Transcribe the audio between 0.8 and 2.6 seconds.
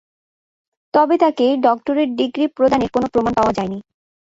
তবে তাকে doctorate degree